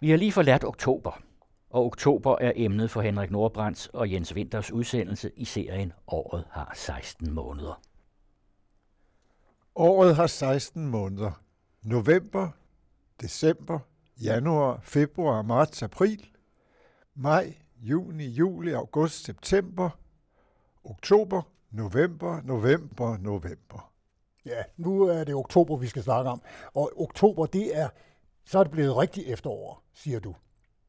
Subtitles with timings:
[0.00, 1.22] Vi har lige forladt oktober,
[1.70, 6.72] og oktober er emnet for Henrik Nordbrands og Jens Winters udsendelse i serien Året har
[6.74, 7.80] 16 måneder.
[9.74, 11.30] Året har 16 måneder.
[11.82, 12.48] November,
[13.20, 13.78] december,
[14.24, 16.28] januar, februar, marts, april,
[17.14, 19.90] maj, juni, juli, august, september,
[20.84, 23.92] oktober, november, november, november.
[24.46, 26.42] Ja, nu er det oktober, vi skal snakke om.
[26.74, 27.88] Og oktober, det er,
[28.46, 30.34] så er det blevet rigtig efterår, siger du.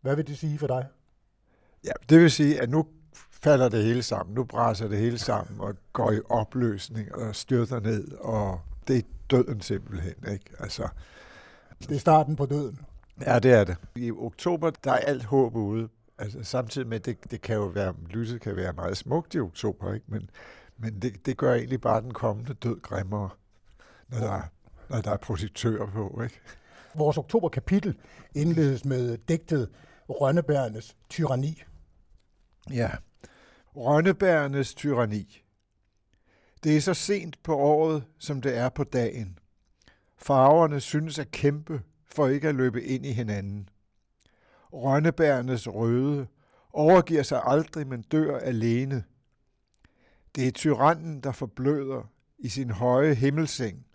[0.02, 0.88] Hvad vil det sige for dig?
[1.84, 2.88] Ja, det vil sige, at nu
[3.32, 4.36] falder det hele sammen.
[4.36, 9.02] Nu brænder det hele sammen og går i opløsning og styrter ned, og det er
[9.30, 10.13] døden simpelthen.
[10.32, 10.46] Ikke?
[10.60, 10.88] Altså,
[11.80, 12.80] det er starten på døden.
[13.22, 13.77] Ja, det er det.
[13.96, 15.90] I oktober, der er alt håb ude.
[16.18, 19.94] Altså, samtidig med, det, det kan jo være, lyset kan være meget smukt i oktober,
[19.94, 20.05] ikke?
[20.10, 20.30] men,
[20.77, 23.30] men det, det gør egentlig bare den kommende død grimmere,
[24.08, 24.41] når der,
[24.90, 26.22] når der er projektører på.
[26.24, 26.41] Ikke?
[26.98, 27.98] Vores oktoberkapitel
[28.35, 29.70] indledes med digtet
[30.09, 31.63] Rønnebærernes tyranni.
[32.71, 32.91] Ja,
[33.76, 35.41] Rønnebærernes tyranni.
[36.63, 39.40] Det er så sent på året, som det er på dagen.
[40.18, 43.70] Farverne synes at kæmpe for ikke at løbe ind i hinanden.
[44.73, 46.27] Rønnebærernes røde
[46.73, 49.04] overgiver sig aldrig, men dør alene.
[50.35, 53.85] Det er tyrannen, der forbløder i sin høje himmelseng,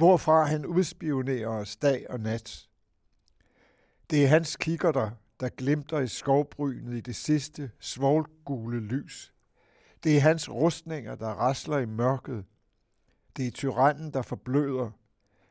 [0.00, 2.68] hvorfra han udspionerer os dag og nat.
[4.10, 9.32] Det er hans kikkerter, der glimter i skovbrynet i det sidste svovlgule lys.
[10.04, 12.44] Det er hans rustninger, der rasler i mørket.
[13.36, 14.90] Det er tyrannen, der forbløder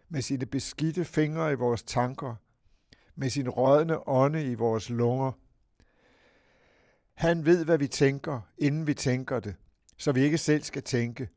[0.10, 2.36] med sine beskidte fingre i vores tanker,
[3.16, 5.32] med sin rådne ånde i vores lunger.
[7.14, 9.56] Han ved, hvad vi tænker, inden vi tænker det,
[9.98, 11.30] så vi ikke selv skal tænke.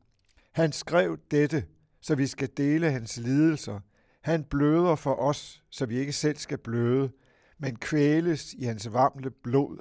[0.51, 1.65] Han skrev dette,
[2.03, 3.79] så vi skal dele hans lidelser.
[4.21, 7.11] Han bløder for os, så vi ikke selv skal bløde,
[7.57, 9.77] men kvæles i hans varmle blod,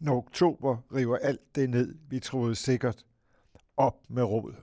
[0.00, 3.04] når oktober river alt det ned, vi troede sikkert.
[3.76, 4.54] Op med rod.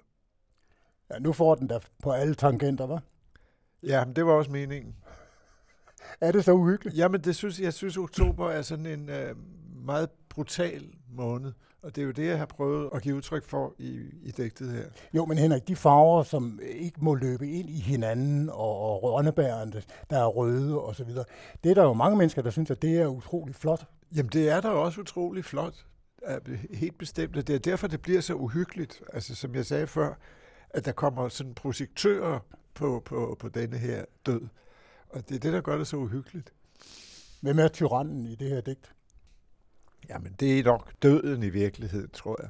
[1.12, 3.02] Ja, nu får den da på alle tangenter, hva'?
[3.84, 4.96] Ja, men det var også meningen.
[6.22, 6.98] Er det så uhyggeligt?
[6.98, 9.36] Jamen, det synes, jeg synes, oktober er sådan en øh,
[9.86, 11.54] meget brutal måned.
[11.86, 14.72] Og det er jo det, jeg har prøvet at give udtryk for i, i digtet
[14.72, 14.84] her.
[15.14, 19.82] Jo, men Henrik, de farver, som ikke må løbe ind i hinanden, og, og rønnebærende,
[20.10, 21.26] der er røde og så videre,
[21.64, 23.86] det er der jo mange mennesker, der synes, at det er utrolig flot.
[24.16, 25.86] Jamen, det er der også utrolig flot.
[26.74, 27.36] Helt bestemt.
[27.36, 29.04] Det er derfor, det bliver så uhyggeligt.
[29.14, 30.14] Altså, som jeg sagde før,
[30.70, 32.40] at der kommer sådan projektører
[32.74, 34.42] på, på, på denne her død.
[35.10, 36.54] Og det er det, der gør det så uhyggeligt.
[37.42, 38.95] Hvem er tyrannen i det her digt?
[40.10, 42.50] Jamen, det er nok døden i virkeligheden, tror jeg.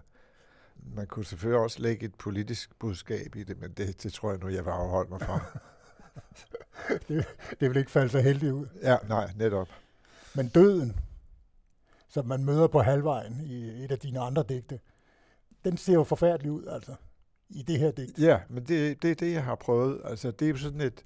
[0.95, 4.39] Man kunne selvfølgelig også lægge et politisk budskab i det, men det, det tror jeg
[4.39, 5.59] nu, jeg vil afholde mig fra.
[7.07, 7.25] det,
[7.59, 8.67] det vil ikke falde så heldigt ud.
[8.81, 9.67] Ja, nej, netop.
[10.35, 10.95] Men døden,
[12.07, 14.79] som man møder på halvvejen i et af dine andre digte,
[15.65, 16.95] den ser jo forfærdelig ud, altså,
[17.49, 18.19] i det her digt.
[18.19, 20.01] Ja, men det, det er det, jeg har prøvet.
[20.03, 21.05] Altså, det er jo sådan et,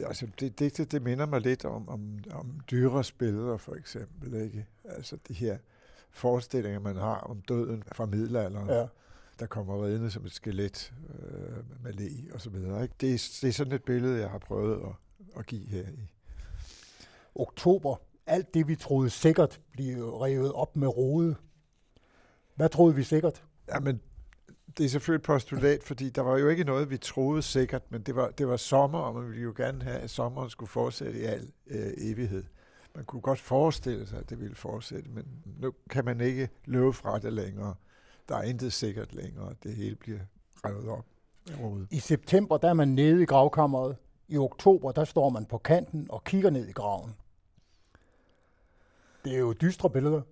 [0.00, 4.34] det, altså, det, det, det minder mig lidt om, om, om dyre billeder, for eksempel.
[4.34, 4.66] Ikke?
[4.84, 5.58] Altså de her
[6.10, 8.68] forestillinger, man har om døden fra middelalderen.
[8.68, 8.86] Ja.
[9.40, 12.82] Der kommer ridende som et skelet øh, med læg og så videre.
[12.82, 12.94] Ikke?
[13.00, 14.92] Det, er, det er sådan et billede, jeg har prøvet at,
[15.36, 16.12] at give her i.
[17.34, 17.96] Oktober.
[18.26, 21.34] Alt det, vi troede sikkert, blev revet op med rode.
[22.54, 23.44] Hvad troede vi sikkert?
[23.68, 24.00] Jamen,
[24.78, 28.02] det er selvfølgelig et postulat, fordi der var jo ikke noget, vi troede sikkert, men
[28.02, 31.20] det var, det var sommer, og man ville jo gerne have, at sommeren skulle fortsætte
[31.20, 32.44] i al øh, evighed.
[32.94, 35.24] Man kunne godt forestille sig, at det ville fortsætte, men
[35.60, 37.74] nu kan man ikke løbe fra det længere.
[38.28, 39.54] Der er intet sikkert længere.
[39.62, 40.20] Det hele bliver
[40.64, 41.06] revet op.
[41.90, 43.96] I september der er man nede i gravkammeret.
[44.28, 47.14] I oktober der står man på kanten og kigger ned i graven.
[49.24, 50.22] Det er jo dystre billeder.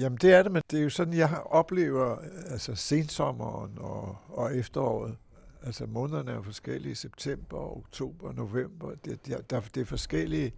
[0.00, 2.16] Jamen det er det, men det er jo sådan, jeg oplever
[2.50, 5.16] altså sensommeren og, og efteråret.
[5.62, 8.94] Altså månederne er forskellige, september, oktober, november.
[9.04, 10.52] Det, der, der, det er forskellige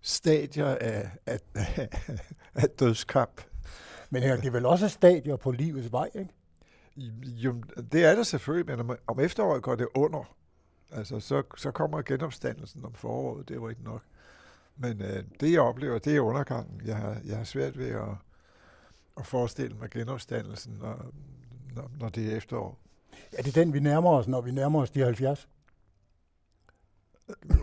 [0.00, 1.40] stadier af, af,
[2.62, 3.40] af dødskamp.
[4.10, 6.34] Men her, det er vel også stadier på livets vej, ikke?
[7.24, 7.62] Jo,
[7.92, 10.36] det er det selvfølgelig, men om, om efteråret går det under.
[10.90, 14.02] Altså, så, så kommer genopstandelsen om foråret, det var ikke nok.
[14.82, 16.80] Men øh, det, jeg oplever, det er undergangen.
[16.84, 18.08] Jeg har, jeg har svært ved at,
[19.18, 21.12] at forestille mig genopstandelsen, når,
[21.74, 22.78] når, når det er efterår.
[23.32, 25.48] Er det den, vi nærmer os, når vi nærmer os de 70?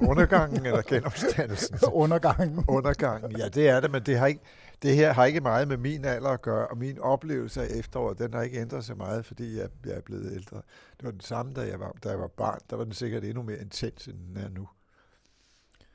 [0.02, 1.78] Undergangen eller genopstandelsen?
[2.04, 2.66] Undergangen.
[2.68, 4.42] Undergangen, ja, det er det, men det, har ikke,
[4.82, 8.20] det her har ikke meget med min alder at gøre, og min oplevelse af efteråret,
[8.20, 10.62] den har ikke ændret sig meget, fordi jeg, jeg er blevet ældre.
[10.98, 12.60] Det var den samme, da jeg var, da jeg var barn.
[12.70, 14.68] Der var den sikkert endnu mere intens, end den er nu.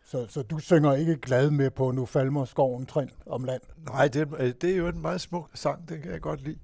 [0.05, 3.63] Så, så du synger ikke glad med på Nu falmer skoven trin om land?
[3.85, 6.59] Nej, det, er- det er jo en meget smuk sang, den kan jeg godt lide.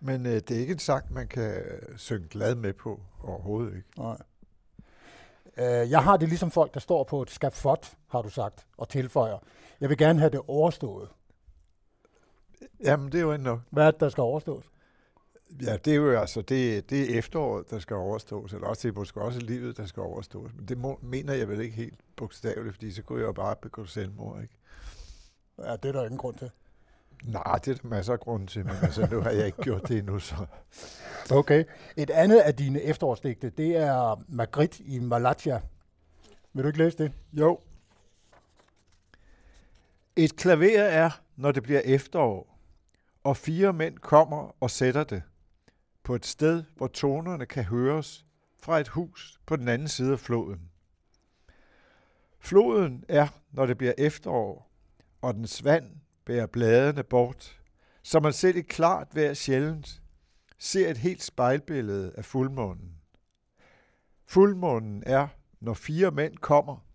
[0.00, 3.76] Men øh, det er ikke en sang, man kan øh, synge glad med på overhovedet
[3.76, 3.88] ikke.
[3.98, 4.16] Nej.
[5.56, 8.88] Øh, jeg har det ligesom folk, der står på et skafot, har du sagt, og
[8.88, 9.38] tilføjer.
[9.80, 11.08] Jeg vil gerne have det overstået.
[12.84, 13.60] Jamen, det er jo nok.
[13.70, 14.64] Hvad er det, der skal overstås?
[15.62, 18.94] Ja, det er jo altså, det, det er efteråret, der skal overstås, eller også det
[18.94, 20.50] er måske også livet, der skal overstås.
[20.56, 23.56] Men det må, mener jeg vel ikke helt bogstaveligt, fordi så kunne jeg jo bare
[23.56, 24.54] begå selvmord, ikke?
[25.58, 26.50] Ja, det er der ingen grund til.
[27.24, 29.88] Nej, det er der masser af grunde til, men altså, nu har jeg ikke gjort
[29.88, 30.34] det endnu, så...
[31.30, 31.64] Okay.
[31.96, 35.60] Et andet af dine efterårsdigte, det er Magritte i Malatya.
[36.52, 37.12] Vil du ikke læse det?
[37.32, 37.60] Jo.
[40.16, 42.58] Et klaver er, når det bliver efterår,
[43.24, 45.22] og fire mænd kommer og sætter det
[46.06, 48.26] på et sted, hvor tonerne kan høres
[48.62, 50.70] fra et hus på den anden side af floden.
[52.38, 54.70] Floden er, når det bliver efterår,
[55.20, 55.90] og dens vand
[56.24, 57.60] bærer bladene bort,
[58.02, 60.02] så man selv i klart vejr sjældent
[60.58, 62.94] ser et helt spejlbillede af fuldmånen.
[64.26, 65.28] Fuldmånen er,
[65.60, 66.86] når fire mænd kommer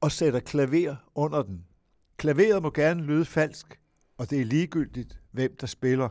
[0.00, 1.66] og sætter klaver under den.
[2.16, 3.80] Klaveret må gerne lyde falsk,
[4.18, 6.08] og det er ligegyldigt, hvem der spiller.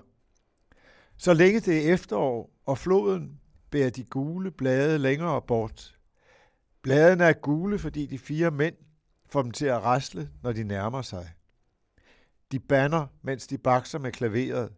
[1.17, 3.39] Så længe det er efterår, og floden
[3.71, 5.99] bærer de gule blade længere bort.
[6.81, 8.75] Bladene er gule, fordi de fire mænd
[9.29, 11.29] får dem til at rasle, når de nærmer sig.
[12.51, 14.73] De banner, mens de bakser med klaveret,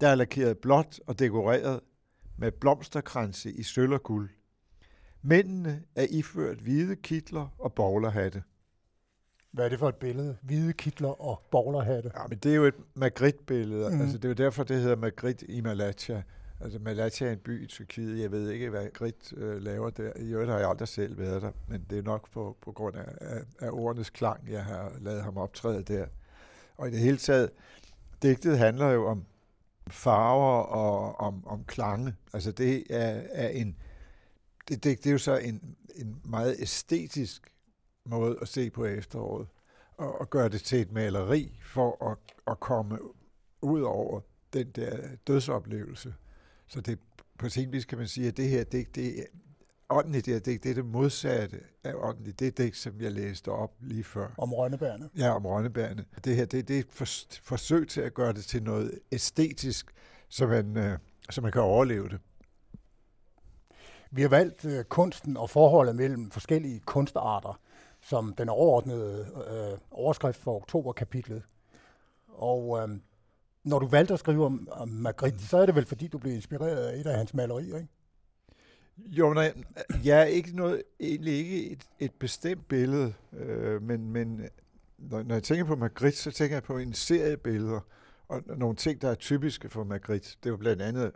[0.00, 1.80] der er lakeret blåt og dekoreret
[2.38, 4.30] med blomsterkranse i sølv og guld.
[5.22, 8.42] Mændene er iført hvide kitler og bowlerhatte.
[9.52, 10.36] Hvad er det for et billede?
[10.42, 12.10] Hvide kitler og bowlerhatte.
[12.16, 13.90] Ja, men det er jo et Magritte-billede.
[13.90, 14.00] Mm.
[14.00, 16.22] Altså, det er jo derfor, det hedder Magritte i Malatya.
[16.60, 18.22] Altså, Malatya er en by i Tyrkiet.
[18.22, 20.12] Jeg ved ikke, hvad Magritte øh, laver der.
[20.16, 22.96] I øvrigt har jeg aldrig selv været der, men det er nok på, på grund
[22.96, 26.06] af, af, af ordenes klang, jeg har lavet ham optræde der.
[26.76, 27.50] Og i det hele taget,
[28.22, 29.24] digtet handler jo om
[29.90, 32.14] farver og om, om klange.
[32.32, 33.76] Altså, det er, er en...
[34.68, 37.51] Det, det, det er jo så en, en meget æstetisk
[38.04, 39.48] måde at se på efteråret
[39.96, 42.98] og, og gøre det til et maleri for at, at komme
[43.60, 44.20] ud over
[44.52, 46.14] den der dødsoplevelse.
[46.66, 46.98] Så det
[47.38, 49.24] på sin vis kan man sige, at det her digt, det er
[49.90, 53.00] ånden i det her digt, det er det modsatte af ånden i det digt, som
[53.00, 54.28] jeg læste op lige før.
[54.38, 55.10] Om rønnebærne.
[55.16, 56.04] Ja, om rønnebærene.
[56.24, 59.94] Det her, det, det er et fors, forsøg til at gøre det til noget æstetisk,
[60.28, 60.98] så man, øh,
[61.30, 62.20] så man kan overleve det.
[64.10, 67.60] Vi har valgt øh, kunsten og forholdet mellem forskellige kunstarter
[68.02, 71.42] som den overordnede øh, overskrift for oktoberkapitlet.
[72.28, 72.88] Og øh,
[73.64, 76.34] når du valgte at skrive om, om Magritte, så er det vel fordi, du blev
[76.34, 77.88] inspireret af et af hans malerier, ikke?
[78.98, 79.54] Jo, nej,
[80.04, 84.48] jeg er ikke noget, egentlig ikke et, et bestemt billede, øh, men, men
[84.98, 87.80] når, når jeg tænker på Magritte, så tænker jeg på en serie billeder,
[88.28, 90.28] og nogle ting, der er typiske for Magritte.
[90.42, 91.12] Det er jo blandt andet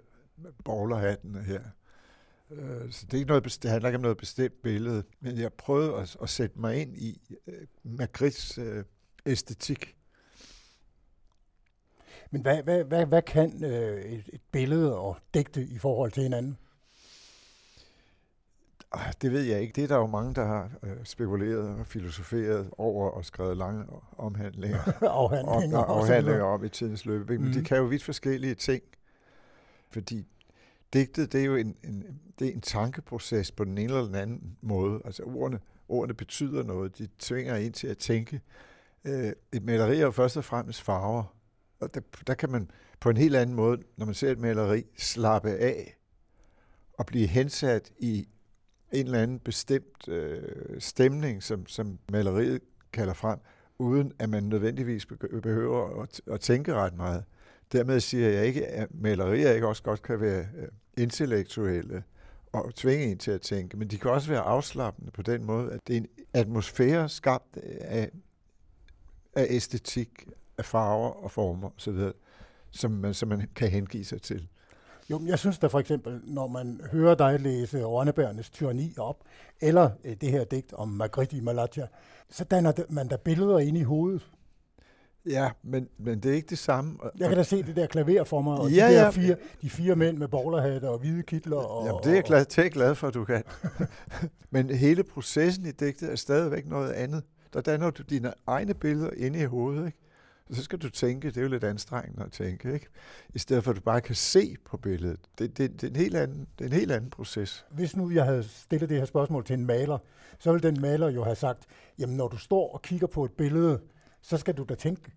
[0.64, 1.60] bowlerhatten her.
[2.50, 5.52] Øh, så det, er ikke noget, det handler ikke om noget bestemt billede, men jeg
[5.52, 8.84] prøvede at, at sætte mig ind i øh, Magrittes øh,
[9.26, 9.96] æstetik.
[12.30, 16.22] Men hvad, hvad, hvad, hvad kan øh, et, et billede og digte i forhold til
[16.22, 16.58] hinanden?
[18.92, 19.72] Ah, Det ved jeg ikke.
[19.72, 23.84] Det er der jo mange, der har øh, spekuleret og filosoferet over og skrevet lange
[24.18, 25.78] omhandlinger afhandlinger.
[25.78, 27.28] og, og afhandlinger om i tidens løb.
[27.28, 28.82] Men de kan jo vidt forskellige ting.
[29.90, 30.26] Fordi
[30.96, 34.14] digtet, det er jo en, en, det er en tankeproces på den ene eller den
[34.14, 35.00] anden måde.
[35.04, 36.98] Altså ordene, ordene betyder noget.
[36.98, 38.40] De tvinger en til at tænke.
[39.04, 41.24] Øh, et maleri er jo først og fremmest farver.
[41.80, 44.84] Og der, der kan man på en helt anden måde, når man ser et maleri,
[44.96, 45.96] slappe af
[46.92, 48.28] og blive hensat i
[48.92, 52.60] en eller anden bestemt øh, stemning, som, som maleriet
[52.92, 53.38] kalder frem,
[53.78, 55.06] uden at man nødvendigvis
[55.42, 57.24] behøver at, at tænke ret meget.
[57.72, 62.02] Dermed siger jeg ikke, at malerier ikke også godt kan være øh, intellektuelle
[62.52, 65.72] og tvinge en til at tænke, men de kan også være afslappende på den måde,
[65.72, 68.10] at det er en atmosfære skabt af,
[69.36, 71.98] af æstetik, af farver og former osv.,
[72.70, 74.48] som man, som man kan hengive sig til.
[75.10, 79.16] Jo, men jeg synes da for eksempel, når man hører dig læse Rønnebærernes tyranni op,
[79.60, 81.86] eller øh, det her digt om Magritte i Malatya,
[82.30, 84.30] så danner det- man der billeder ind i hovedet.
[85.30, 86.98] Ja, men, men det er ikke det samme.
[87.18, 89.10] Jeg kan da se det der klaver for mig, og Ja, de, der ja.
[89.10, 91.56] fire, de fire mænd med bowlerhatte og hvide kitler.
[91.56, 93.42] Og, Jamen, det er jeg glad, det er glad for, at du kan.
[94.50, 97.22] Men hele processen i digtet er stadigvæk noget andet.
[97.52, 99.98] Der danner du dine egne billeder inde i hovedet, ikke?
[100.50, 102.86] Så skal du tænke, det er jo lidt anstrengende at tænke, ikke?
[103.34, 105.20] I stedet for at du bare kan se på billedet.
[105.38, 107.66] Det, det, det, er, en helt anden, det er en helt anden proces.
[107.70, 109.98] Hvis nu jeg havde stillet det her spørgsmål til en maler,
[110.38, 111.64] så ville den maler jo have sagt,
[111.98, 113.80] jamen når du står og kigger på et billede,
[114.26, 115.12] så skal du da tænke.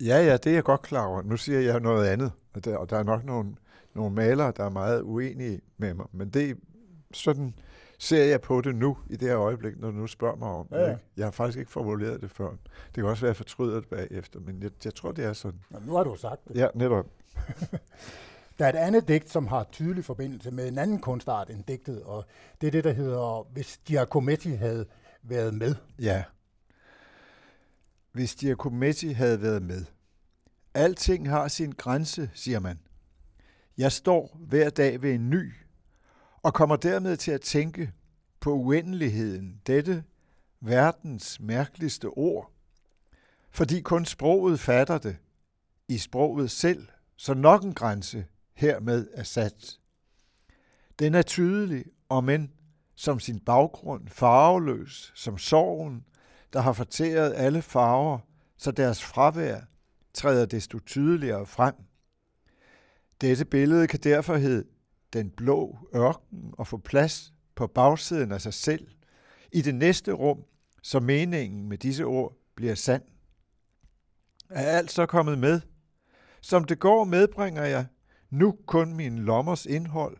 [0.00, 1.22] Ja, ja, det er jeg godt klar over.
[1.22, 3.56] Nu siger jeg noget andet, og der, og der er nok nogle,
[3.94, 6.56] nogle malere, der er meget uenige med mig, men det
[7.12, 7.54] sådan
[7.98, 10.66] ser jeg på det nu, i det her øjeblik, når du nu spørger mig om
[10.66, 10.76] det.
[10.76, 10.96] Ja, ja.
[11.16, 12.50] Jeg har faktisk ikke formuleret det før.
[12.50, 15.32] Det kan også være, at jeg fortryder det bagefter, men jeg, jeg tror, det er
[15.32, 15.60] sådan.
[15.70, 16.56] Nå, nu har du sagt det.
[16.56, 17.06] Ja, netop.
[18.58, 22.02] der er et andet digt, som har tydelig forbindelse med en anden kunstart end digtet,
[22.02, 22.24] og
[22.60, 24.86] det er det, der hedder, hvis Giacometti havde
[25.22, 25.74] været med.
[25.98, 26.24] Ja.
[28.12, 29.84] Hvis Giacometti havde været med.
[30.74, 32.78] Alting har sin grænse, siger man.
[33.78, 35.52] Jeg står hver dag ved en ny,
[36.42, 37.92] og kommer dermed til at tænke
[38.40, 40.04] på uendeligheden, dette
[40.60, 42.52] verdens mærkeligste ord,
[43.50, 45.16] fordi kun sproget fatter det,
[45.88, 46.86] i sproget selv,
[47.16, 49.78] så nok en grænse hermed er sat.
[50.98, 52.52] Den er tydelig, og men
[52.94, 56.04] som sin baggrund farveløs, som sorgen,
[56.52, 58.18] der har fortæret alle farver,
[58.56, 59.60] så deres fravær
[60.14, 61.74] træder desto tydeligere frem.
[63.20, 64.64] Dette billede kan derfor hedde
[65.12, 68.88] den blå ørken og få plads på bagsiden af sig selv
[69.52, 70.44] i det næste rum,
[70.82, 73.02] så meningen med disse ord bliver sand.
[74.50, 75.60] Er alt så kommet med?
[76.40, 77.86] Som det går medbringer jeg
[78.30, 80.16] nu kun min lommers indhold,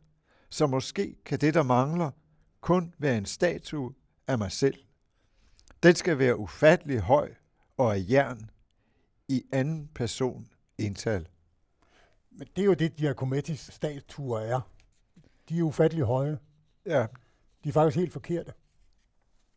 [0.51, 2.11] så måske kan det, der mangler,
[2.61, 3.95] kun være en statue
[4.27, 4.88] af mig selv.
[5.83, 7.35] Den skal være ufattelig høj
[7.77, 8.51] og af jern
[9.29, 11.29] i anden person indtal.
[12.31, 14.61] Men det er jo det, Giacomettis statuer er
[15.49, 16.39] de er ufattelig høje.
[16.87, 17.07] Ja.
[17.65, 18.53] De er faktisk helt forkerte.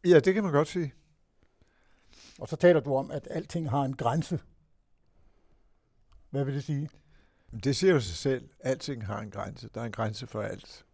[0.05, 0.93] Ja, det kan man godt sige.
[2.39, 4.39] Og så taler du om, at alting har en grænse.
[6.29, 6.89] Hvad vil det sige?
[7.63, 8.49] Det siger jo sig selv.
[8.59, 9.69] Alting har en grænse.
[9.73, 10.85] Der er en grænse for alt.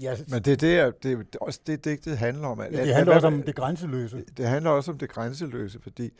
[0.00, 2.60] Ja, Men det er det, det er også det, digtet handler om.
[2.60, 4.24] Ja, det handler også om det grænseløse.
[4.36, 6.10] Det handler også om det grænseløse, fordi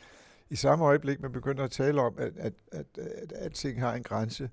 [0.49, 4.03] i samme øjeblik, man begynder at tale om, at, at, at, at alting har en
[4.03, 4.49] grænse,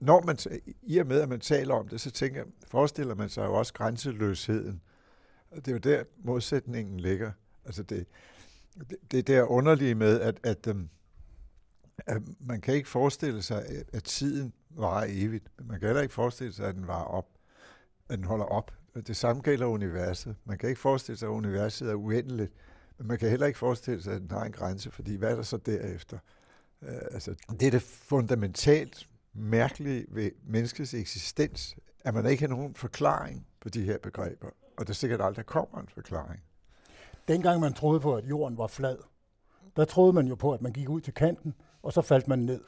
[0.00, 3.44] når man, i og med, at man taler om det, så tænker, forestiller man sig
[3.44, 4.82] jo også grænseløsheden.
[5.50, 7.32] Og det er jo der, modsætningen ligger.
[7.64, 8.06] Altså det,
[8.90, 10.88] det, det der underlige med, at, at, um,
[12.06, 15.48] at man kan ikke forestille sig, at, at tiden varer evigt.
[15.58, 17.28] Men man kan heller ikke forestille sig, at den varer op.
[18.12, 18.72] At den holder op.
[19.06, 20.36] Det samme gælder universet.
[20.44, 22.52] Man kan ikke forestille sig, at universet er uendeligt.
[22.98, 25.34] Men man kan heller ikke forestille sig, at den har en grænse, fordi hvad er
[25.36, 26.18] der så derefter?
[26.82, 32.74] Uh, altså, det er det fundamentalt mærkelige ved menneskets eksistens, at man ikke har nogen
[32.74, 36.42] forklaring på de her begreber, og der sikkert aldrig kommer en forklaring.
[37.28, 38.96] Dengang man troede på, at jorden var flad,
[39.76, 42.38] der troede man jo på, at man gik ud til kanten, og så faldt man
[42.38, 42.60] ned.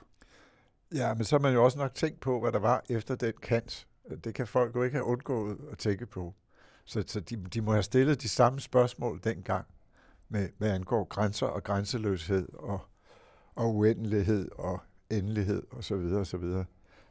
[0.95, 3.33] Ja, men så har man jo også nok tænkt på, hvad der var efter den
[3.43, 3.87] kant.
[4.25, 6.35] Det kan folk jo ikke have undgået at tænke på.
[6.85, 9.67] Så, så de, de må have stillet de samme spørgsmål dengang,
[10.29, 12.81] med hvad angår grænser og grænseløshed og,
[13.55, 14.81] og uendelighed og
[15.11, 16.65] endelighed og så videre og så videre.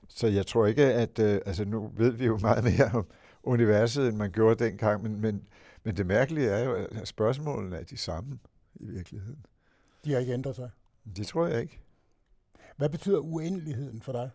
[0.08, 3.06] Så jeg tror ikke, at øh, altså nu ved vi jo meget mere om
[3.44, 5.44] universet, end man gjorde dengang, men, men,
[5.84, 8.40] men det mærkelige er jo, at spørgsmålene er de samme
[8.76, 9.46] i virkeligheden.
[10.06, 10.70] De har ikke ændret sig?
[11.16, 11.80] Det tror jeg ikke.
[12.78, 14.30] Hvad betyder uendeligheden for dig?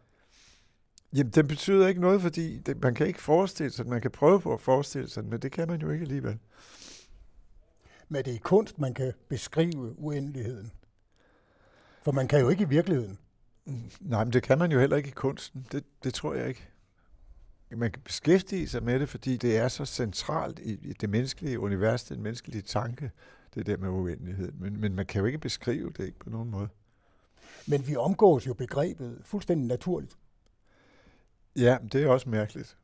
[1.13, 4.41] Jamen, den betyder ikke noget, fordi det, man kan ikke forestille sig Man kan prøve
[4.41, 6.39] på at forestille sig men det kan man jo ikke alligevel.
[8.09, 10.73] Men det er kunst, man kan beskrive uendeligheden.
[12.03, 13.19] For man kan jo ikke i virkeligheden.
[14.01, 15.67] Nej, men det kan man jo heller ikke i kunsten.
[15.73, 16.69] Det, det tror jeg ikke.
[17.71, 21.61] Man kan beskæftige sig med det, fordi det er så centralt i, i det menneskelige
[21.61, 23.11] univers, den menneskelige tanke,
[23.55, 24.53] det der med uendelighed.
[24.53, 26.69] Men, men man kan jo ikke beskrive det ikke på nogen måde.
[27.67, 30.17] Men vi omgås jo begrebet fuldstændig naturligt.
[31.57, 32.77] Ja, det er også mærkeligt.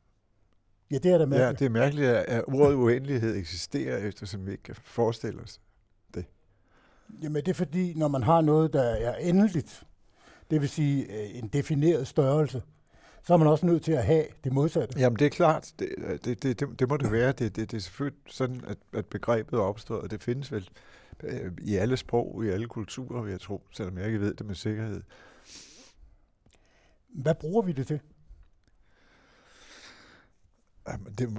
[0.91, 1.41] Ja, det er da mærkeligt.
[1.41, 5.61] Ja, det er mærkeligt, at ordet uendelighed eksisterer, eftersom vi ikke kan forestille os
[6.13, 6.25] det.
[7.21, 9.83] Jamen, det er fordi, når man har noget, der er endeligt,
[10.51, 12.61] det vil sige øh, en defineret størrelse,
[13.23, 14.99] så er man også nødt til at have det modsatte.
[14.99, 15.89] Jamen det er klart, det,
[16.25, 17.31] det, det, det, det må det være.
[17.31, 20.69] Det, det, det er selvfølgelig sådan, at, at begrebet er opstået, og det findes vel
[21.23, 24.45] øh, i alle sprog, i alle kulturer, vil jeg tro, selvom jeg ikke ved det
[24.45, 25.01] med sikkerhed.
[27.09, 27.99] Hvad bruger vi det til?
[30.89, 31.37] Jamen, det,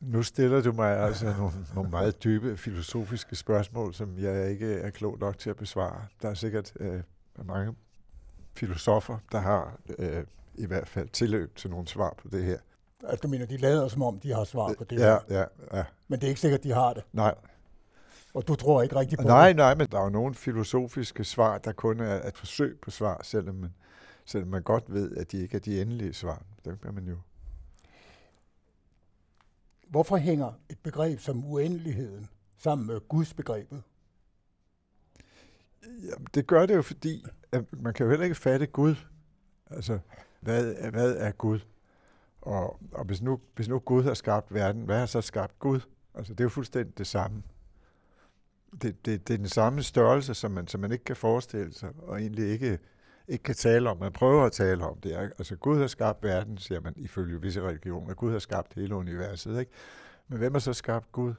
[0.00, 4.90] nu stiller du mig altså nogle, nogle meget dybe filosofiske spørgsmål, som jeg ikke er
[4.90, 6.06] klog nok til at besvare.
[6.22, 7.00] Der er sikkert øh,
[7.44, 7.74] mange
[8.54, 10.24] filosofer, der har øh,
[10.54, 12.58] i hvert fald tilløb til nogle svar på det her.
[13.04, 15.18] Altså du mener, de lader som om, de har svar på det ja, her?
[15.38, 15.44] Ja,
[15.78, 15.84] ja.
[16.08, 17.02] Men det er ikke sikkert, de har det?
[17.12, 17.34] Nej.
[18.34, 19.56] Og du tror ikke rigtig på Nej, det?
[19.56, 23.20] nej, men der er jo nogle filosofiske svar, der kun er et forsøg på svar,
[23.22, 23.74] selvom man,
[24.24, 26.42] selvom man godt ved, at de ikke er de endelige svar.
[26.64, 27.16] Det kan man jo.
[29.86, 33.82] Hvorfor hænger et begreb som uendeligheden sammen med Guds begrebet?
[35.86, 38.94] Jamen, det gør det jo, fordi at man kan jo heller ikke fatte Gud.
[39.70, 39.98] Altså,
[40.40, 41.60] hvad, hvad er Gud?
[42.40, 45.80] Og, og hvis, nu, hvis nu Gud har skabt verden, hvad har så skabt Gud?
[46.14, 47.42] Altså, det er jo fuldstændig det samme.
[48.82, 51.90] Det, det, det er den samme størrelse, som man, som man ikke kan forestille sig,
[51.98, 52.78] og egentlig ikke,
[53.28, 53.98] ikke kan tale om.
[53.98, 55.08] Man prøver at tale om det.
[55.10, 55.22] Ikke?
[55.38, 58.14] Altså, Gud har skabt verden, siger man ifølge visse religioner.
[58.14, 59.60] Gud har skabt hele universet.
[59.60, 59.72] Ikke?
[60.28, 61.34] Men hvem har så skabt Gud?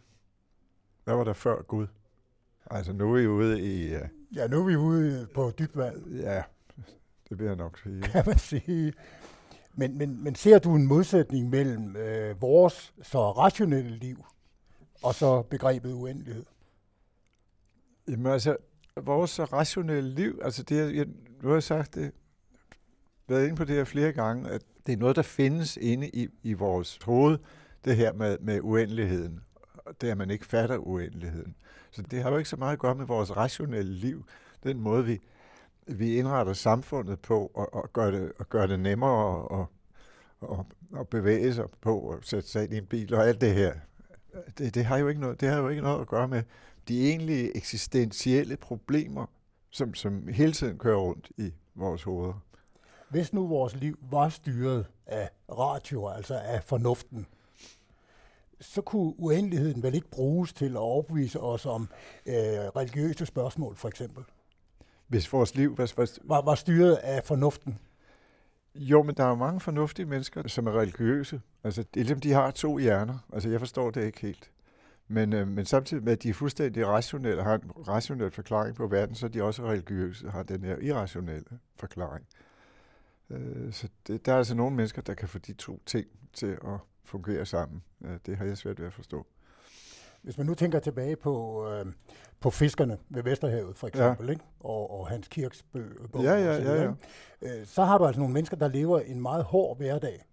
[1.03, 1.87] Hvad var der før Gud?
[2.71, 3.95] Altså, nu er vi ude i...
[3.95, 4.01] Uh,
[4.35, 6.43] Ja, nu er vi ude på dybt vand, Ja,
[7.29, 8.01] det vil jeg nok sige.
[8.01, 8.93] kan man sige.
[9.73, 14.25] Men, men, men ser du en modsætning mellem øh, vores så rationelle liv
[15.03, 16.45] og så begrebet uendelighed?
[18.07, 18.57] Jamen altså,
[19.05, 21.05] vores rationelle liv, altså det, jeg,
[21.41, 22.11] nu har jeg sagt det,
[23.27, 26.27] været inde på det her flere gange, at det er noget, der findes inde i,
[26.43, 27.37] i vores hoved,
[27.85, 29.39] det her med, med uendeligheden.
[30.01, 31.55] Det, at man ikke fatter uendeligheden.
[31.91, 34.25] Så det har jo ikke så meget at gøre med vores rationelle liv,
[34.63, 35.19] den måde, vi,
[35.87, 39.67] vi indretter samfundet på, og, og, gør, det, og gør det nemmere at, og,
[40.39, 43.53] og, og bevæge sig på, og sætte sig ind i en bil og alt det
[43.53, 43.73] her.
[44.57, 46.43] Det, det, har jo ikke noget, det har jo ikke noget at gøre med
[46.87, 49.25] de egentlige eksistentielle problemer,
[49.69, 52.43] som, som hele tiden kører rundt i vores hoveder.
[53.09, 57.25] Hvis nu vores liv var styret af ratio, altså af fornuften,
[58.61, 61.89] så kunne uendeligheden vel ikke bruges til at overbevise os om
[62.25, 64.23] øh, religiøse spørgsmål, for eksempel.
[65.07, 65.75] Hvis vores liv...
[65.75, 67.79] Hvad, Var, var styret af fornuften.
[68.75, 71.41] jo, men der er jo mange fornuftige mennesker, som er religiøse.
[71.63, 73.17] Altså, det ligesom, de har to hjerner.
[73.33, 74.51] Altså, jeg forstår det ikke helt.
[75.07, 78.87] Men, øh, men samtidig med, at de er fuldstændig rationelle, har en rationel forklaring på
[78.87, 82.25] verden, så er de også religiøse, har den her irrationelle forklaring.
[83.29, 86.51] Øh, så det, der er altså nogle mennesker, der kan få de to ting til
[86.51, 87.83] at fungere sammen.
[88.05, 89.27] Øh, det har jeg svært ved at forstå.
[90.21, 91.85] Hvis man nu tænker tilbage på, øh,
[92.39, 94.31] på fiskerne ved Vesterhavet, for eksempel, ja.
[94.31, 94.43] ikke?
[94.59, 96.95] Og, og Hans Kirks bø- bog, Ja, ja, ja, videre,
[97.41, 97.59] ikke?
[97.59, 100.25] Øh, så har du altså nogle mennesker, der lever en meget hård hverdag.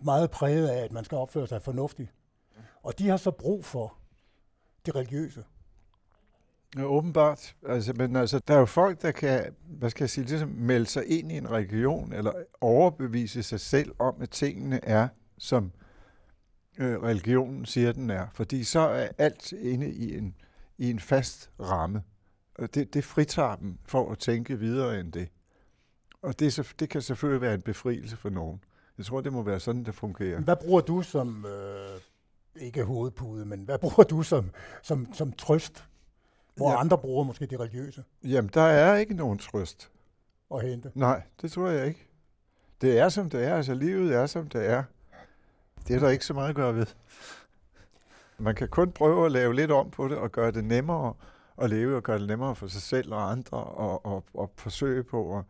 [0.00, 2.12] Meget præget af, at man skal opføre sig fornuftigt.
[2.86, 3.94] Og de har så brug for
[4.86, 5.44] det religiøse.
[6.76, 7.56] Ja, åbenbart.
[7.68, 10.86] Altså, men altså, der er jo folk, der kan, hvad skal jeg sige, ligesom melde
[10.86, 15.72] sig ind i en region, eller overbevise sig selv om, at tingene er, som
[16.78, 18.26] øh, religionen siger, den er.
[18.34, 20.34] Fordi så er alt inde i en,
[20.78, 22.02] i en fast ramme.
[22.54, 25.28] Og det, det fritager dem for at tænke videre end det.
[26.22, 28.60] Og det, så- det kan selvfølgelig være en befrielse for nogen.
[28.98, 30.40] Jeg tror, det må være sådan, det fungerer.
[30.40, 32.00] Hvad bruger du som, øh,
[32.60, 34.50] ikke hovedpude, men hvad bruger du som,
[34.82, 35.84] som, som trøst,
[36.56, 36.80] hvor Ja.
[36.80, 39.90] andre bruger måske det religiøse Jamen, der er ikke nogen trøst.
[40.54, 40.90] at hente?
[40.94, 42.08] Nej, det tror jeg ikke.
[42.80, 43.54] Det er, som det er.
[43.56, 44.82] Altså, livet er, som det er.
[45.88, 46.86] Det er der ikke så meget at gøre ved.
[48.38, 51.14] Man kan kun prøve at lave lidt om på det, og gøre det nemmere
[51.58, 55.04] at leve, og gøre det nemmere for sig selv og andre, og, og, og forsøge
[55.04, 55.44] på at,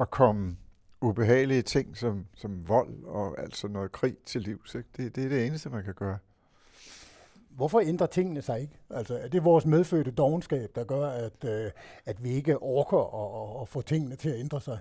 [0.00, 0.56] at komme
[1.02, 4.74] ubehagelige ting som, som vold og altså noget krig til livs.
[4.74, 4.88] Ikke?
[4.96, 6.18] Det, det er det eneste, man kan gøre.
[7.50, 8.78] Hvorfor ændrer tingene sig ikke?
[8.90, 11.70] Altså, er det vores medfødte dogenskab, der gør, at, øh,
[12.06, 14.78] at vi ikke orker at, at, få tingene til at ændre sig?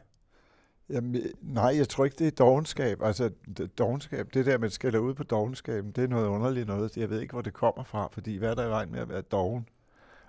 [0.90, 3.02] Jamen, nej, jeg tror ikke, det er dogenskab.
[3.02, 3.30] Altså,
[3.78, 6.98] dogenskab, det der, man skælder ud på dogenskaben, det er noget underligt noget.
[6.98, 9.10] Jeg ved ikke, hvor det kommer fra, fordi hvad er der i vejen med at
[9.10, 9.70] være dogen?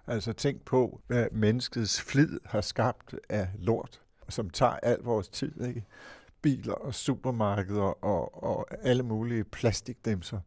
[0.06, 5.64] Altså, tænk på, hvad menneskets flid har skabt af lort, som tager al vores tid,
[5.66, 5.84] ikke?
[6.42, 10.40] Biler og supermarkeder og, og alle mulige plastikdæmser.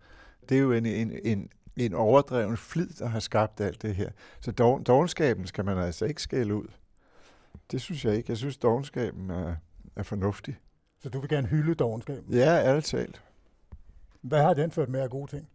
[0.49, 4.09] Det er jo en, en, en, en overdreven flid, der har skabt alt det her.
[4.41, 6.67] Så dogen, dogenskaben skal man altså ikke skælde ud.
[7.71, 8.31] Det synes jeg ikke.
[8.31, 9.55] Jeg synes, dogenskaben er,
[9.95, 10.57] er fornuftig.
[10.99, 12.33] Så du vil gerne hylde dogenskaben.
[12.33, 13.21] Ja, ærligt talt.
[14.21, 15.49] Hvad har den ført med af gode ting?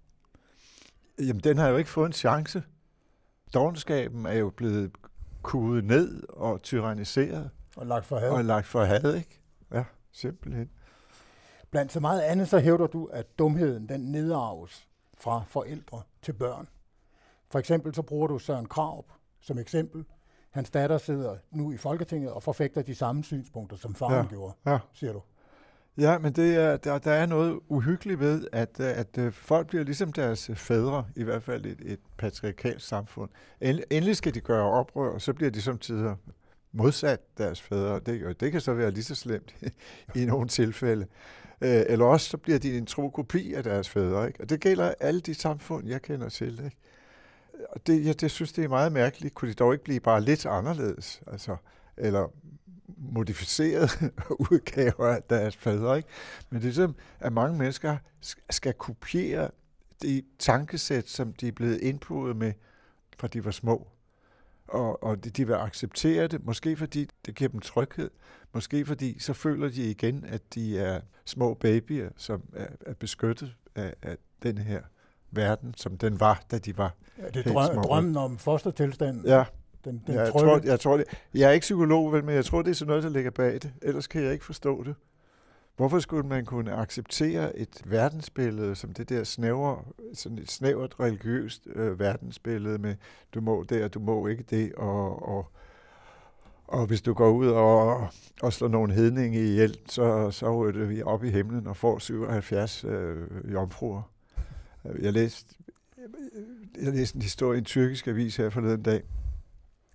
[1.18, 2.62] Jamen, den har jo ikke fået en chance.
[3.54, 4.90] Dogenskaben er jo blevet
[5.42, 8.30] kudet ned og tyranniseret Og lagt for had?
[8.30, 9.40] og lagt for had, ikke?
[9.74, 10.70] Ja, simpelthen.
[11.70, 14.88] Blandt så meget andet, så hævder du, at dumheden den nedarves
[15.18, 16.68] fra forældre til børn.
[17.50, 19.04] For eksempel så bruger du Søren Kraup
[19.40, 20.04] som eksempel.
[20.50, 24.26] Hans datter sidder nu i Folketinget og forfægter de samme synspunkter, som faren Ja.
[24.30, 24.78] gjorde, Ja.
[24.92, 25.22] siger du.
[25.98, 29.66] Ja, men det er, der, der er noget uhyggeligt ved, at, øh, at øh, folk
[29.66, 33.30] bliver ligesom deres fædre, i hvert fald et, et patriarkalsk samfund.
[33.60, 36.16] End- Endelig skal de gøre oprør, og så bliver de som tider
[36.72, 38.00] modsat deres fædre.
[38.00, 39.54] Det, og det kan så være lige så slemt
[40.16, 41.06] i nogle tilfælde.
[41.60, 44.26] Øh, Eller også så bliver de en tro kopi af deres fædre.
[44.26, 44.40] Ikke?
[44.40, 46.64] Og det gælder alle de samfund, jeg kender til.
[46.64, 46.76] Ikke?
[47.70, 49.34] Og det, jeg det synes, det er meget mærkeligt.
[49.34, 51.22] Kunne de dog ikke blive bare lidt anderledes?
[51.26, 51.56] Altså,
[51.96, 52.32] eller
[52.96, 54.12] modificeret
[54.50, 55.96] udgaver af deres fædre.
[55.96, 56.08] Ikke?
[56.50, 57.96] Men det er som, at mange mennesker
[58.50, 59.50] skal kopiere
[60.02, 62.52] det tankesæt, som de er blevet indpudet med,
[63.18, 63.88] fra de var små.
[64.70, 68.10] Og, og de, de vil acceptere det, måske fordi det giver dem tryghed,
[68.54, 73.56] måske fordi så føler de igen, at de er små babyer, som er, er beskyttet
[73.74, 74.80] af, af den her
[75.30, 79.26] verden, som den var, da de var ja, Det er drøm, drømmen om fostertilstanden.
[79.26, 79.44] Ja,
[79.84, 81.06] den, den ja, jeg, tror, jeg, tror det.
[81.34, 83.52] jeg er ikke psykolog, vel, men jeg tror, det er sådan noget, der ligger bag
[83.52, 83.72] det.
[83.82, 84.94] Ellers kan jeg ikke forstå det.
[85.80, 89.82] Hvorfor skulle man kunne acceptere et verdensbillede som det der snævre,
[90.14, 92.94] sådan et snævert religiøst øh, verdensbillede med,
[93.34, 95.46] du må det, og du må ikke det, og, og,
[96.66, 98.08] og hvis du går ud og,
[98.42, 102.84] og slår nogle hedninge ihjel, så, så ryger vi op i himlen og får 77
[102.84, 104.02] øh, jomfruer.
[104.84, 105.54] Jeg læste,
[106.82, 109.02] jeg læste en historie i en tyrkisk avis her forleden dag.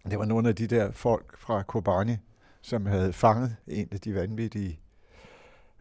[0.09, 2.15] Det var nogle af de der folk fra Kobani,
[2.61, 4.79] som havde fanget en af de vanvittige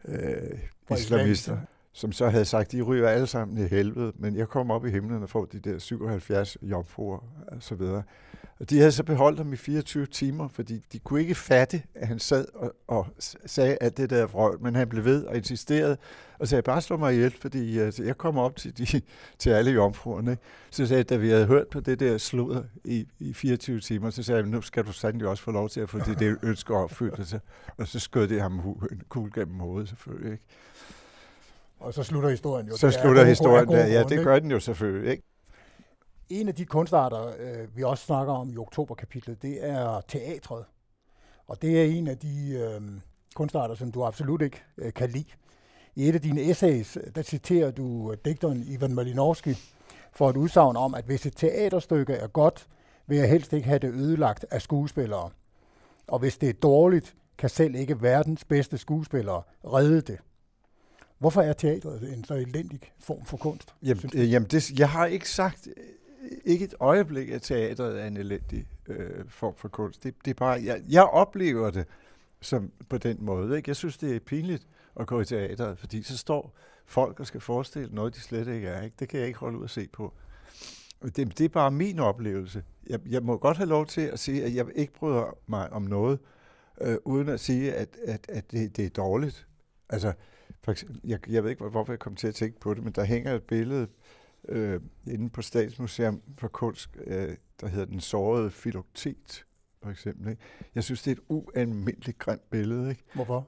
[0.07, 0.59] øh,
[0.97, 1.57] islamister,
[1.95, 4.89] som så havde sagt, de ryger alle sammen i helvede, men jeg kommer op i
[4.89, 8.03] himlen og får de der 77 jomfruer og så videre.
[8.59, 12.07] Og de havde så beholdt ham i 24 timer, fordi de kunne ikke fatte, at
[12.07, 13.07] han sad og, og
[13.45, 15.97] sagde at det der vrøvl, men han blev ved og insisterede,
[16.39, 19.01] og sagde, bare slå mig ihjel, fordi altså, jeg kommer op til, de,
[19.39, 20.37] til alle jomfruerne.
[20.69, 24.09] Så sagde jeg, da vi havde hørt på det der sludder i, i 24 timer,
[24.09, 26.37] så sagde jeg, nu skal du sandelig også få lov til at få det, det
[26.49, 27.19] ønske opfyldt.
[27.19, 27.39] Og så,
[27.77, 28.59] og så skød det ham
[28.91, 30.31] en kugle gennem hovedet, selvfølgelig.
[30.31, 30.43] Ikke?
[31.85, 32.77] Og så slutter historien jo.
[32.77, 33.85] Så slutter historien der.
[33.85, 35.11] Ja, det gør den jo selvfølgelig.
[35.11, 35.23] Ikke?
[36.29, 40.65] En af de kunstarter, øh, vi også snakker om i oktoberkapitlet, det er teatret.
[41.47, 42.81] Og det er en af de øh,
[43.35, 45.31] kunstarter, som du absolut ikke øh, kan lide.
[45.95, 49.57] I et af dine essays, der citerer du øh, digteren Ivan Malinowski
[50.13, 52.67] for et udsagn om, at hvis et teaterstykke er godt,
[53.07, 55.29] vil jeg helst ikke have det ødelagt af skuespillere.
[56.07, 60.19] Og hvis det er dårligt, kan selv ikke verdens bedste skuespillere redde det.
[61.17, 63.73] Hvorfor er teatret en så elendig form for kunst?
[63.83, 65.67] Jamen, øh, jamen det, jeg har ikke sagt
[66.45, 70.03] ikke et øjeblik, at teatret er en elendig øh, form for kunst.
[70.03, 71.85] Det, det er bare, jeg, jeg oplever det
[72.41, 73.57] som på den måde.
[73.57, 73.69] Ikke?
[73.69, 74.67] Jeg synes, det er pinligt
[74.99, 78.67] at gå i teatret, fordi så står folk og skal forestille noget, de slet ikke
[78.67, 78.81] er.
[78.81, 78.95] Ikke?
[78.99, 80.13] Det kan jeg ikke holde ud at se på.
[81.01, 82.63] Det, det er bare min oplevelse.
[82.87, 85.81] Jeg, jeg må godt have lov til at sige, at jeg ikke bryder mig om
[85.81, 86.19] noget,
[86.81, 89.47] øh, uden at sige, at, at, at det, det er dårligt.
[89.89, 90.13] Altså,
[90.65, 92.93] for eksempel, jeg, jeg ved ikke, hvorfor jeg kom til at tænke på det, men
[92.93, 93.87] der hænger et billede
[94.49, 99.45] øh, inde på Statsmuseum for Kunst, øh, der hedder Den sårede filoktet,
[99.83, 100.29] for eksempel.
[100.29, 100.41] Ikke?
[100.75, 102.89] Jeg synes, det er et ualmindeligt grimt billede.
[102.89, 103.03] Ikke?
[103.13, 103.47] Hvorfor?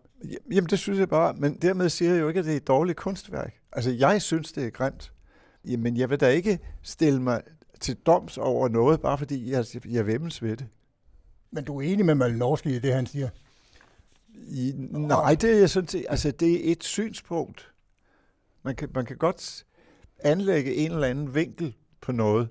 [0.51, 2.67] Jamen, det synes jeg bare, men dermed siger jeg jo ikke, at det er et
[2.67, 3.53] dårligt kunstværk.
[3.71, 5.13] Altså, jeg synes, det er grimt.
[5.65, 7.41] Jamen, jeg vil da ikke stille mig
[7.80, 10.67] til doms over noget, bare fordi jeg, jeg vemmes ved det.
[11.51, 13.30] Men du er enig med Malinowski i det, han siger?
[14.47, 17.71] I, nej, det er sådan set, altså det er et synspunkt.
[18.63, 19.65] Man kan, man kan godt
[20.19, 22.50] anlægge en eller anden vinkel på noget,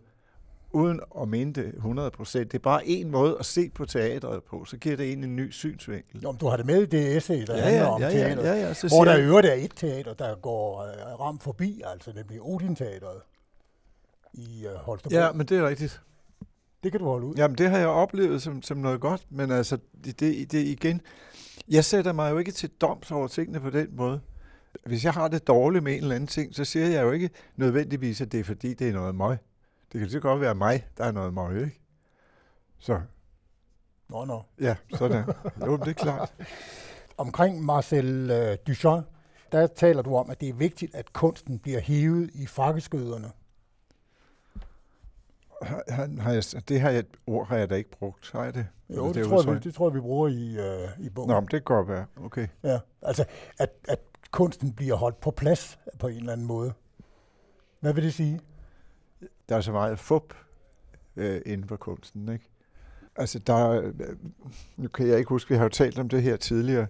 [0.71, 4.65] uden at mene det 100% Det er bare en måde at se på teatret på,
[4.65, 6.21] så giver det en en ny synsvinkel.
[6.23, 8.45] Jo, du har det med i det essay, der ja, handler ja, om ja, teatret,
[8.45, 11.43] ja, ja, ja, så hvor der i øvrigt er et teater, der går uh, ramt
[11.43, 13.21] forbi, altså nemlig Odin-teatret
[14.33, 15.15] i uh, Holstebro.
[15.15, 16.01] Ja, men det er rigtigt.
[16.83, 17.35] Det kan du holde ud.
[17.35, 21.01] Jamen, det har jeg oplevet som, som noget godt, men altså, det, det, det igen,
[21.69, 24.21] jeg sætter mig jo ikke til doms over tingene på den måde
[24.85, 27.31] hvis jeg har det dårligt med en eller anden ting, så siger jeg jo ikke
[27.57, 29.39] nødvendigvis, at det er fordi, det er noget møg.
[29.93, 31.81] Det kan så godt være mig, der er noget møg, ikke?
[32.79, 33.01] Så.
[34.09, 34.43] Nå, nå.
[34.61, 35.25] Ja, sådan.
[35.67, 36.35] jo, det er klart.
[37.17, 39.07] Omkring Marcel uh, Duchamp,
[39.53, 43.31] der taler du om, at det er vigtigt, at kunsten bliver hivet i frakkeskøderne.
[45.63, 48.67] Har, har jeg, det har jeg, ord har jeg da ikke brugt, har jeg det?
[48.91, 51.29] Jo, det, det, tror jeg, vi, det tror jeg, vi bruger i, uh, i bogen.
[51.29, 52.07] Nå, men det kan godt være.
[52.25, 52.49] Okay.
[52.63, 53.25] Ja, altså,
[53.59, 53.99] at, at
[54.31, 56.73] kunsten bliver holdt på plads på en eller anden måde.
[57.81, 58.41] Hvad vil det sige?
[59.49, 60.35] Der er så meget fup
[61.17, 62.45] øh, inden for kunsten, ikke?
[63.17, 63.95] Altså, der, øh,
[64.77, 66.87] nu kan jeg ikke huske, vi har jo talt om det her tidligere,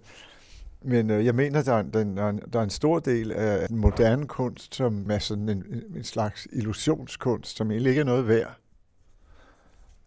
[0.83, 3.69] men øh, jeg mener, der er, der, er en, der er en stor del af
[3.69, 5.65] den moderne kunst, som er sådan en,
[5.97, 8.57] en slags illusionskunst, som egentlig ikke er noget værd.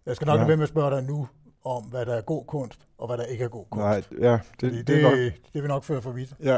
[0.05, 0.45] Jeg skal nok ja.
[0.45, 1.27] være med at spørge dig nu
[1.63, 3.83] om, hvad der er god kunst, og hvad der ikke er god kunst.
[3.83, 5.13] Nej, ja, det, det, det, nok...
[5.53, 6.33] det vil nok føre for vidt.
[6.43, 6.57] Ja.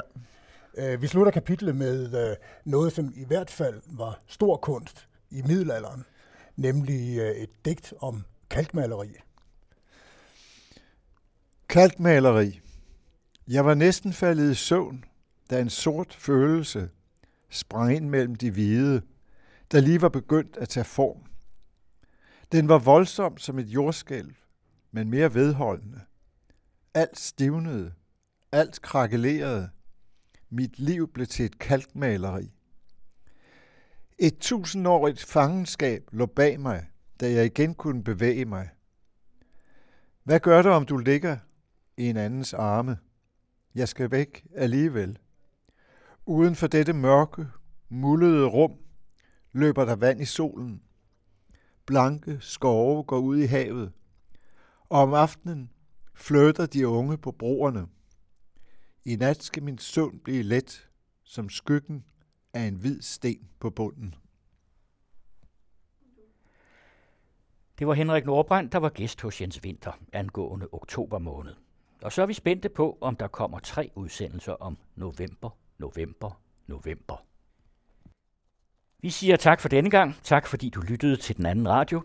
[0.93, 2.35] Uh, vi slutter kapitlet med uh,
[2.71, 6.05] noget, som i hvert fald var stor kunst i middelalderen,
[6.55, 9.09] nemlig uh, et digt om kalkmaleri.
[11.69, 12.61] Kalkmaleri.
[13.51, 15.05] Jeg var næsten faldet i søvn,
[15.49, 16.89] da en sort følelse
[17.49, 19.01] sprang ind mellem de hvide,
[19.71, 21.23] der lige var begyndt at tage form.
[22.51, 24.35] Den var voldsom som et jordskælv,
[24.91, 26.01] men mere vedholdende.
[26.93, 27.93] Alt stivnede,
[28.51, 29.69] alt krakelerede.
[30.49, 32.51] Mit liv blev til et kalkmaleri.
[34.19, 36.85] Et tusindårigt fangenskab lå bag mig,
[37.19, 38.69] da jeg igen kunne bevæge mig.
[40.23, 41.37] Hvad gør det, om du ligger
[41.97, 42.97] i en andens arme?
[43.75, 45.19] Jeg skal væk alligevel.
[46.25, 47.47] Uden for dette mørke,
[47.89, 48.73] mullede rum
[49.51, 50.83] løber der vand i solen.
[51.85, 53.91] Blanke skove går ud i havet.
[54.89, 55.71] Og om aftenen
[56.13, 57.87] flytter de unge på broerne.
[59.05, 60.89] I nat skal min søvn blive let,
[61.23, 62.05] som skyggen
[62.53, 64.15] af en hvid sten på bunden.
[67.79, 71.55] Det var Henrik Nordbrandt, der var gæst hos Jens Winter angående oktober måned.
[72.01, 77.25] Og så er vi spændte på, om der kommer tre udsendelser om november, november, november.
[79.01, 80.15] Vi siger tak for denne gang.
[80.23, 82.03] Tak fordi du lyttede til den anden radio.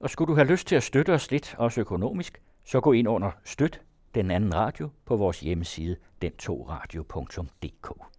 [0.00, 3.08] Og skulle du have lyst til at støtte os lidt, også økonomisk, så gå ind
[3.08, 3.80] under Støt
[4.14, 8.15] den anden radio på vores hjemmeside den2radio.dk.